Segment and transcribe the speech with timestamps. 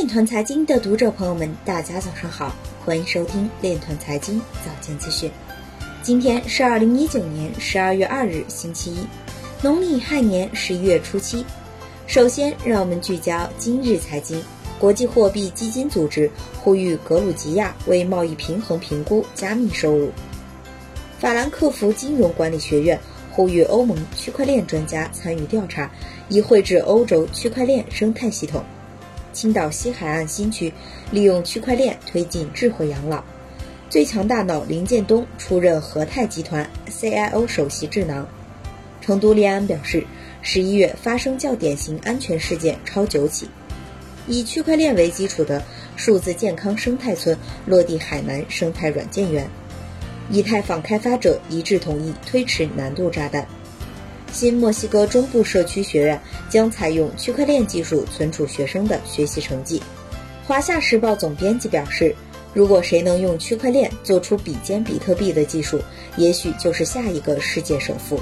[0.00, 2.56] 链团财经的读者朋友们，大家早上好，
[2.86, 5.30] 欢迎收听链团财经早间资讯。
[6.02, 9.06] 今天是二零一九年十二月二日，星期一，
[9.60, 11.44] 农历亥年十一月初七。
[12.06, 14.42] 首先，让我们聚焦今日财经。
[14.78, 20.10] 国际货币基金组织呼吁格鲁吉亚为贸易平衡评估加密收入。
[21.18, 22.98] 法兰克福金融管理学院
[23.30, 25.90] 呼吁欧盟区块链专家参与调查，
[26.30, 28.64] 以绘制欧洲区块链生态系统。
[29.32, 30.72] 青岛西海岸新区
[31.10, 33.22] 利用区块链推进智慧养老。
[33.88, 38.26] 最强大脑林建东出任和泰集团 CIO 首席智囊。
[39.00, 40.04] 成都联安表示，
[40.42, 43.48] 十一月发生较典型安全事件超九起。
[44.26, 45.62] 以区块链为基础的
[45.96, 47.36] 数字健康生态村
[47.66, 49.48] 落地海南生态软件园。
[50.30, 53.44] 以太坊开发者一致同意推迟难度炸弹。
[54.32, 59.82] 新墨西哥中部社区学院将采用区块链技术存储学生的学习成绩。
[60.46, 62.14] 华夏时报总编辑表示，
[62.54, 65.80] 如果谁能用区块链做出比肩比特币的技术，
[66.16, 68.20] 也许就是下一个世界首富。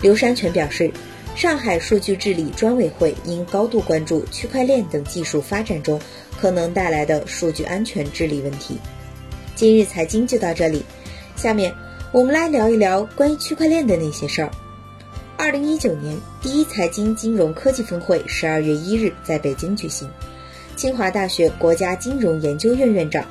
[0.00, 0.90] 刘山泉表示，
[1.36, 6.00] 上海数据治理专委会应高度关注区块链等技术发展中
[6.40, 8.78] 可能带来的数据安全治理问题。
[9.56, 10.84] 今日财经就到这里，
[11.36, 11.72] 下面
[12.12, 14.50] 我们来聊一聊关于区块链的那些事儿。
[15.36, 20.08] 二零一九年第一财经金融科技峰会十二月一日在北京举行。
[20.76, 23.26] 清华大学国家金融研究院院长、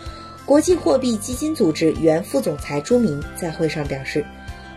[0.46, 4.24] 国际货币基金组织原副总裁朱明在会上表示，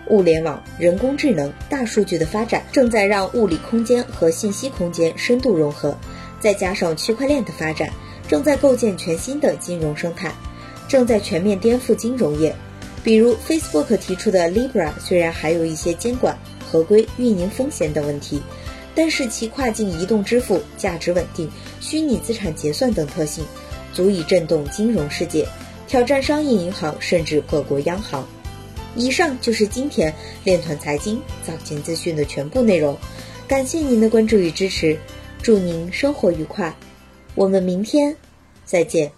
[0.08, 5.96] 物联网、人工智能、大数据的发展正在让物理空间和信息空间深度融合，
[6.38, 7.90] 再加上区块链的发展，
[8.28, 10.32] 正在构建全新的金融生态，
[10.86, 12.54] 正在全面颠覆金融业。
[13.02, 16.38] 比如 Facebook 提出的 Libra，虽然还有一些监管。
[16.76, 18.42] 合规、运营风险等问题，
[18.94, 23.46] 但是其跨境移动支付、价值稳定、虚拟资产结算等特性，
[23.94, 25.48] 足以震动金融世界，
[25.88, 28.26] 挑战商业银行甚至各国央行。
[28.94, 30.14] 以上就是今天
[30.44, 32.94] 链团财经早间资讯的全部内容，
[33.48, 34.98] 感谢您的关注与支持，
[35.40, 36.76] 祝您生活愉快，
[37.34, 38.14] 我们明天
[38.66, 39.10] 再见。